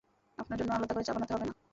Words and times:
আপনার 0.37 0.57
জন্যে 0.59 0.73
আলাদা 0.73 0.93
করে 0.93 1.05
চা 1.07 1.13
বানাতে 1.13 1.33
হবে 1.33 1.45
না। 1.45 1.53